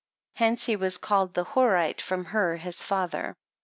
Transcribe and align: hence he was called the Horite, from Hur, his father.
hence 0.33 0.65
he 0.65 0.75
was 0.75 0.97
called 0.97 1.35
the 1.35 1.43
Horite, 1.45 2.01
from 2.01 2.25
Hur, 2.25 2.55
his 2.55 2.81
father. 2.81 3.35